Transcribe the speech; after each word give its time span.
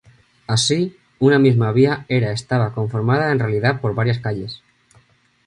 Así, 0.47 0.97
una 1.19 1.37
misma 1.37 1.71
vía 1.71 2.07
era 2.09 2.31
estaba 2.31 2.73
conformada 2.73 3.31
en 3.31 3.37
realidad 3.37 3.79
por 3.81 3.93
varias 3.93 4.17
calles. 4.17 4.63